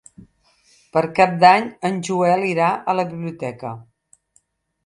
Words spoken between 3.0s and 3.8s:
la biblioteca.